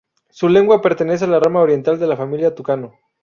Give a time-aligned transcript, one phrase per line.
[0.31, 2.91] Su lengua pertenece a la rama oriental de la Familia Tucano.